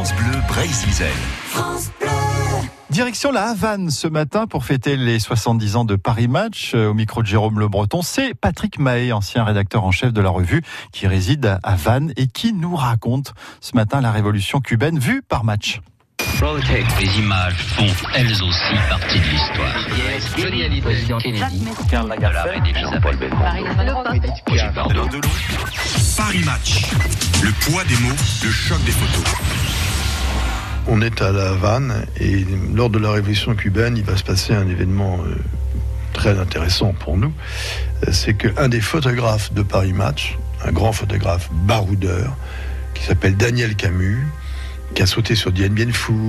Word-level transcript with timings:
France 0.00 0.14
Bleu 0.14 0.38
Brésil. 0.48 1.04
Direction 2.88 3.32
la 3.32 3.50
Havane 3.50 3.90
ce 3.90 4.08
matin 4.08 4.46
pour 4.46 4.64
fêter 4.64 4.96
les 4.96 5.18
70 5.18 5.76
ans 5.76 5.84
de 5.84 5.94
Paris 5.94 6.26
Match. 6.26 6.72
Au 6.72 6.94
micro 6.94 7.20
de 7.20 7.26
Jérôme 7.26 7.58
Le 7.58 7.68
Breton, 7.68 8.00
c'est 8.00 8.32
Patrick 8.32 8.78
Mahé, 8.78 9.12
ancien 9.12 9.44
rédacteur 9.44 9.84
en 9.84 9.90
chef 9.90 10.14
de 10.14 10.22
la 10.22 10.30
revue, 10.30 10.62
qui 10.90 11.06
réside 11.06 11.44
à 11.44 11.58
Havane 11.62 12.14
et 12.16 12.28
qui 12.28 12.54
nous 12.54 12.76
raconte 12.76 13.34
ce 13.60 13.76
matin 13.76 14.00
la 14.00 14.10
révolution 14.10 14.62
cubaine 14.62 14.98
vue 14.98 15.20
par 15.20 15.44
Match. 15.44 15.82
Les 16.98 17.18
images 17.18 17.58
font 17.58 18.08
elles 18.14 18.42
aussi 18.42 18.74
partie 18.88 19.18
de 19.18 19.24
l'histoire. 19.24 19.86
Johnny 20.38 20.62
Hallyday, 20.62 21.04
Kennedy, 21.20 21.68
Karl 21.90 22.08
Lagerfeld 22.08 22.66
et 22.66 22.80
Jean-Paul 22.80 23.18
Paris 26.16 26.44
Match. 26.44 26.84
Le 27.42 27.50
poids 27.64 27.84
des 27.84 27.96
mots, 27.96 28.16
le 28.42 28.50
choc 28.50 28.82
des 28.84 28.92
photos. 28.92 29.89
On 30.92 31.02
est 31.02 31.22
à 31.22 31.30
La 31.30 31.50
Havane 31.50 32.04
et 32.18 32.44
lors 32.74 32.90
de 32.90 32.98
la 32.98 33.12
révolution 33.12 33.54
cubaine, 33.54 33.96
il 33.96 34.02
va 34.02 34.16
se 34.16 34.24
passer 34.24 34.54
un 34.54 34.68
événement 34.68 35.20
euh, 35.24 35.36
très 36.12 36.36
intéressant 36.36 36.92
pour 36.92 37.16
nous. 37.16 37.32
Euh, 38.08 38.10
C'est 38.12 38.34
qu'un 38.34 38.68
des 38.68 38.80
photographes 38.80 39.52
de 39.52 39.62
Paris 39.62 39.92
Match, 39.92 40.36
un 40.64 40.72
grand 40.72 40.90
photographe 40.90 41.48
baroudeur, 41.52 42.36
qui 42.94 43.04
s'appelle 43.04 43.36
Daniel 43.36 43.76
Camus, 43.76 44.26
qui 44.96 45.02
a 45.02 45.06
sauté 45.06 45.36
sur 45.36 45.52
Dien 45.52 45.68
Bien 45.68 45.86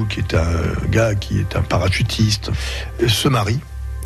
qui 0.07 0.19
est 0.19 0.35
un 0.35 0.89
gars 0.91 1.15
qui 1.15 1.39
est 1.39 1.55
un 1.55 1.63
parachutiste, 1.63 2.51
euh, 3.01 3.07
se 3.07 3.27
marie 3.27 3.61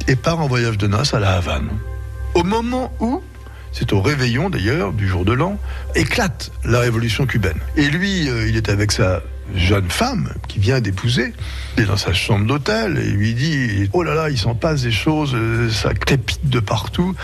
et 0.08 0.16
part 0.16 0.40
en 0.40 0.48
voyage 0.48 0.78
de 0.78 0.88
noces 0.88 1.14
à 1.14 1.20
La 1.20 1.34
Havane. 1.34 1.68
Au 2.34 2.44
moment 2.44 2.94
où 3.02 3.22
c'est 3.74 3.92
au 3.92 4.02
réveillon 4.02 4.50
d'ailleurs 4.50 4.94
du 4.94 5.06
jour 5.06 5.26
de 5.26 5.34
l'an, 5.34 5.60
éclate 5.96 6.54
la 6.64 6.80
révolution 6.80 7.26
cubaine. 7.26 7.60
Et 7.76 7.90
lui, 7.90 8.30
il 8.48 8.56
est 8.56 8.70
avec 8.70 8.94
sa 8.94 9.22
jeune 9.54 9.90
femme 9.90 10.34
qui 10.48 10.60
vient 10.60 10.82
d'épouser. 10.82 11.34
Il 11.78 11.84
est 11.84 11.88
dans 11.88 11.98
sa 11.98 12.14
chambre 12.14 12.46
d'hôtel 12.46 12.98
et 12.98 13.10
lui 13.12 13.34
dit 13.34 13.90
Oh 13.94 14.04
là 14.04 14.16
là, 14.16 14.30
il 14.30 14.38
s'en 14.38 14.56
passe 14.56 14.82
des 14.84 14.92
choses, 14.92 15.34
euh, 15.36 15.70
ça 15.70 15.94
crépite 15.94 16.50
de 16.50 16.60
partout. 16.60 17.16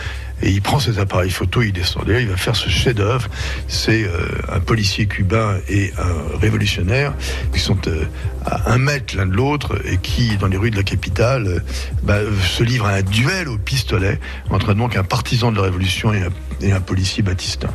Et 0.44 0.50
il 0.50 0.62
prend 0.62 0.80
ses 0.80 0.98
appareils 0.98 1.30
photo, 1.30 1.62
il 1.62 1.72
descend. 1.72 2.04
Il 2.08 2.28
va 2.28 2.36
faire 2.36 2.56
ce 2.56 2.68
chef-d'œuvre. 2.68 3.30
C'est 3.68 4.04
euh, 4.04 4.28
un 4.52 4.60
policier 4.60 5.06
cubain 5.06 5.58
et 5.70 5.94
un 6.00 6.40
révolutionnaire 6.40 7.14
qui 7.54 7.60
sont 7.60 7.78
euh, 7.88 8.06
à 8.46 8.72
un 8.72 8.80
mètre 8.80 9.16
l'un 9.16 9.28
de 9.28 9.34
l'autre 9.34 9.80
et 9.86 9.98
qui, 9.98 10.38
dans 10.38 10.48
les 10.48 10.58
rues 10.58 10.72
de 10.72 10.78
la 10.78 10.84
capitale, 10.84 11.64
bah, 12.02 12.18
se 12.44 12.64
livrent 12.64 12.88
à 12.88 12.94
un 12.94 13.02
duel 13.04 13.50
au 13.50 13.58
pistolet 13.58 14.20
entre 14.50 14.74
donc 14.74 14.96
un 14.96 15.04
partisan 15.04 15.52
de 15.52 15.58
la 15.58 15.64
révolution 15.64 16.12
et 16.12 16.24
un, 16.24 16.30
et 16.62 16.72
un 16.72 16.82
policier 16.82 17.22
batistin. 17.22 17.70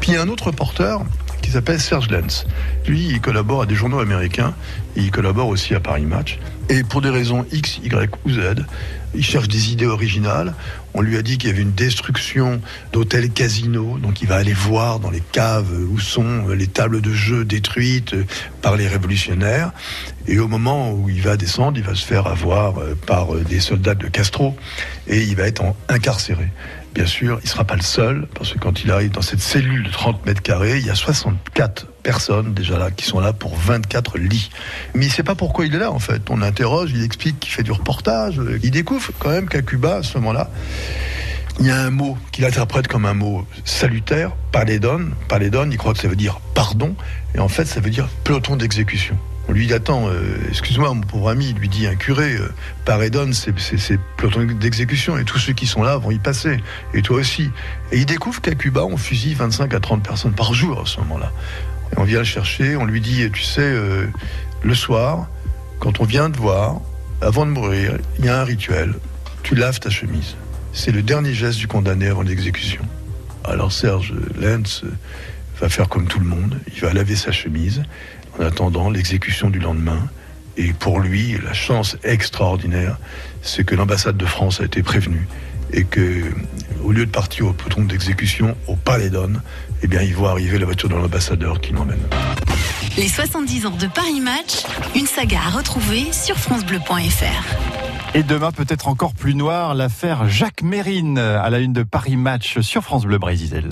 Puis 0.00 0.10
il 0.10 0.14
y 0.14 0.16
a 0.16 0.22
un 0.22 0.28
autre 0.28 0.46
reporter 0.46 0.98
qui 1.48 1.54
s'appelle 1.54 1.80
Serge 1.80 2.10
Lenz. 2.10 2.44
Lui, 2.86 3.06
il 3.08 3.22
collabore 3.22 3.62
à 3.62 3.66
des 3.66 3.74
journaux 3.74 4.00
américains 4.00 4.52
il 5.02 5.10
collabore 5.10 5.48
aussi 5.48 5.74
à 5.74 5.80
Paris 5.80 6.04
Match. 6.04 6.38
Et 6.68 6.82
pour 6.82 7.00
des 7.00 7.10
raisons 7.10 7.46
X, 7.50 7.78
Y 7.82 8.14
ou 8.24 8.30
Z, 8.30 8.66
il 9.14 9.24
cherche 9.24 9.48
des 9.48 9.72
idées 9.72 9.86
originales. 9.86 10.54
On 10.92 11.00
lui 11.00 11.16
a 11.16 11.22
dit 11.22 11.38
qu'il 11.38 11.48
y 11.48 11.52
avait 11.52 11.62
une 11.62 11.72
destruction 11.72 12.60
d'hôtels 12.92 13.30
casinos, 13.30 13.98
donc 13.98 14.20
il 14.20 14.28
va 14.28 14.36
aller 14.36 14.52
voir 14.52 15.00
dans 15.00 15.10
les 15.10 15.22
caves 15.32 15.72
où 15.90 15.98
sont 15.98 16.48
les 16.48 16.66
tables 16.66 17.00
de 17.00 17.12
jeu 17.12 17.44
détruites 17.44 18.14
par 18.60 18.76
les 18.76 18.86
révolutionnaires. 18.86 19.72
Et 20.26 20.38
au 20.38 20.48
moment 20.48 20.92
où 20.92 21.08
il 21.08 21.22
va 21.22 21.36
descendre, 21.36 21.78
il 21.78 21.84
va 21.84 21.94
se 21.94 22.04
faire 22.04 22.26
avoir 22.26 22.74
par 23.06 23.34
des 23.34 23.60
soldats 23.60 23.94
de 23.94 24.08
Castro 24.08 24.56
et 25.06 25.22
il 25.22 25.36
va 25.36 25.44
être 25.44 25.62
incarcéré. 25.88 26.48
Bien 26.94 27.06
sûr, 27.06 27.38
il 27.42 27.44
ne 27.44 27.48
sera 27.48 27.64
pas 27.64 27.76
le 27.76 27.82
seul, 27.82 28.26
parce 28.34 28.52
que 28.52 28.58
quand 28.58 28.82
il 28.82 28.90
arrive 28.90 29.10
dans 29.10 29.22
cette 29.22 29.40
cellule 29.40 29.84
de 29.84 29.90
30 29.90 30.26
mètres 30.26 30.42
carrés, 30.42 30.78
il 30.78 30.86
y 30.86 30.90
a 30.90 30.94
64 30.94 31.86
personnes 32.02 32.54
déjà 32.54 32.78
là, 32.78 32.90
qui 32.90 33.04
sont 33.04 33.20
là 33.20 33.32
pour 33.32 33.56
24 33.56 34.18
lits. 34.18 34.50
Mais 34.94 35.06
il 35.06 35.10
sait 35.10 35.22
pas 35.22 35.34
pourquoi 35.34 35.66
il 35.66 35.74
est 35.74 35.78
là, 35.78 35.90
en 35.90 35.98
fait. 35.98 36.22
On 36.30 36.38
l'interroge, 36.38 36.90
il 36.94 37.02
explique 37.04 37.40
qu'il 37.40 37.52
fait 37.52 37.62
du 37.62 37.72
reportage. 37.72 38.40
Il 38.62 38.70
découvre 38.70 39.10
quand 39.18 39.30
même 39.30 39.48
qu'à 39.48 39.62
Cuba, 39.62 39.96
à 39.96 40.02
ce 40.02 40.18
moment-là, 40.18 40.50
il 41.60 41.66
y 41.66 41.70
a 41.70 41.80
un 41.80 41.90
mot 41.90 42.16
qu'il 42.30 42.44
interprète 42.44 42.86
comme 42.86 43.04
un 43.04 43.14
mot 43.14 43.44
salutaire, 43.64 44.32
paledon. 44.52 45.10
Paledon, 45.28 45.68
il 45.70 45.76
croit 45.76 45.92
que 45.92 45.98
ça 45.98 46.08
veut 46.08 46.16
dire 46.16 46.40
pardon, 46.54 46.94
et 47.34 47.40
en 47.40 47.48
fait, 47.48 47.64
ça 47.64 47.80
veut 47.80 47.90
dire 47.90 48.08
peloton 48.24 48.56
d'exécution. 48.56 49.16
On 49.48 49.52
lui 49.52 49.66
dit 49.66 49.72
Attends, 49.72 50.08
euh, 50.08 50.36
excuse-moi, 50.48 50.92
mon 50.92 51.00
pauvre 51.00 51.30
ami, 51.30 51.50
il 51.50 51.56
lui 51.56 51.68
dit 51.68 51.86
un 51.86 51.96
curé, 51.96 52.36
euh, 52.36 53.32
c'est 53.32 53.58
c'est 53.58 53.98
peloton 54.18 54.44
d'exécution, 54.44 55.18
et 55.18 55.24
tous 55.24 55.38
ceux 55.38 55.52
qui 55.52 55.66
sont 55.66 55.82
là 55.82 55.96
vont 55.96 56.10
y 56.10 56.18
passer, 56.18 56.60
et 56.94 57.02
toi 57.02 57.18
aussi. 57.18 57.50
Et 57.90 57.98
il 57.98 58.06
découvre 58.06 58.40
qu'à 58.40 58.54
Cuba, 58.54 58.84
on 58.84 58.96
fusille 58.96 59.34
25 59.34 59.72
à 59.74 59.80
30 59.80 60.02
personnes 60.02 60.34
par 60.34 60.54
jour 60.54 60.82
à 60.82 60.86
ce 60.86 60.98
moment-là. 61.00 61.32
On 61.96 62.04
vient 62.04 62.18
le 62.18 62.24
chercher, 62.24 62.76
on 62.76 62.84
lui 62.84 63.00
dit 63.00 63.28
Tu 63.32 63.42
sais, 63.42 63.60
euh, 63.62 64.06
le 64.62 64.74
soir, 64.74 65.28
quand 65.80 66.00
on 66.00 66.04
vient 66.04 66.30
te 66.30 66.38
voir, 66.38 66.80
avant 67.20 67.46
de 67.46 67.50
mourir, 67.50 67.98
il 68.18 68.24
y 68.24 68.28
a 68.28 68.40
un 68.40 68.44
rituel. 68.44 68.94
Tu 69.42 69.54
laves 69.54 69.80
ta 69.80 69.90
chemise. 69.90 70.36
C'est 70.72 70.92
le 70.92 71.02
dernier 71.02 71.32
geste 71.32 71.58
du 71.58 71.66
condamné 71.66 72.06
avant 72.06 72.22
l'exécution. 72.22 72.82
Alors 73.44 73.72
Serge 73.72 74.12
Lenz 74.38 74.82
va 75.60 75.68
faire 75.68 75.88
comme 75.88 76.06
tout 76.06 76.20
le 76.20 76.26
monde. 76.26 76.58
Il 76.72 76.80
va 76.80 76.92
laver 76.92 77.16
sa 77.16 77.32
chemise 77.32 77.82
en 78.38 78.44
attendant 78.44 78.90
l'exécution 78.90 79.50
du 79.50 79.58
lendemain. 79.58 80.08
Et 80.56 80.72
pour 80.72 81.00
lui, 81.00 81.38
la 81.42 81.54
chance 81.54 81.96
extraordinaire, 82.02 82.98
c'est 83.42 83.64
que 83.64 83.74
l'ambassade 83.74 84.16
de 84.16 84.26
France 84.26 84.60
a 84.60 84.64
été 84.64 84.82
prévenue 84.82 85.26
et 85.72 85.84
que, 85.84 86.24
au 86.82 86.92
lieu 86.92 87.06
de 87.06 87.10
partir 87.10 87.46
au 87.46 87.52
peloton 87.52 87.82
d'exécution 87.82 88.56
au 88.66 88.76
Palais 88.76 89.10
d'On, 89.10 89.34
eh 89.82 89.86
bien, 89.86 90.02
ils 90.02 90.14
voient 90.14 90.30
arriver 90.30 90.58
la 90.58 90.66
voiture 90.66 90.88
de 90.88 90.94
l'ambassadeur 90.94 91.60
qui 91.60 91.72
l'emmène. 91.72 92.00
Les 92.96 93.08
70 93.08 93.66
ans 93.66 93.76
de 93.76 93.86
Paris 93.86 94.20
Match, 94.20 94.64
une 94.96 95.06
saga 95.06 95.38
à 95.46 95.50
retrouver 95.50 96.12
sur 96.12 96.36
francebleu.fr. 96.36 98.14
Et 98.14 98.22
demain, 98.22 98.52
peut-être 98.52 98.88
encore 98.88 99.14
plus 99.14 99.34
noir, 99.34 99.74
l'affaire 99.74 100.28
Jacques 100.28 100.62
Mérine 100.62 101.18
à 101.18 101.50
la 101.50 101.58
une 101.58 101.72
de 101.72 101.82
Paris 101.82 102.16
Match 102.16 102.58
sur 102.60 102.82
France 102.82 103.04
Bleu 103.04 103.18
Brésil. 103.18 103.68